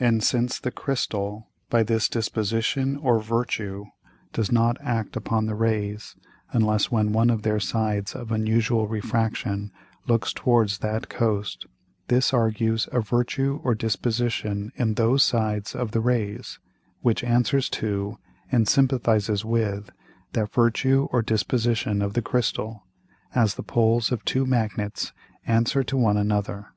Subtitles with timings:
[0.00, 3.84] And since the Crystal by this Disposition or Virtue
[4.32, 6.16] does not act upon the Rays,
[6.50, 9.70] unless when one of their Sides of unusual Refraction
[10.08, 11.66] looks towards that Coast,
[12.08, 16.58] this argues a Virtue or Disposition in those Sides of the Rays,
[17.02, 18.18] which answers to,
[18.50, 19.88] and sympathizes with
[20.32, 22.82] that Virtue or Disposition of the Crystal,
[23.36, 25.12] as the Poles of two Magnets
[25.46, 26.70] answer to one another.